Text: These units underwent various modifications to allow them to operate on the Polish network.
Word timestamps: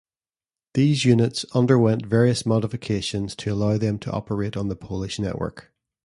These 0.73 1.05
units 1.05 1.45
underwent 1.53 2.07
various 2.07 2.43
modifications 2.43 3.35
to 3.35 3.53
allow 3.53 3.77
them 3.77 3.99
to 3.99 4.11
operate 4.11 4.57
on 4.57 4.67
the 4.67 4.75
Polish 4.75 5.19
network. 5.19 5.71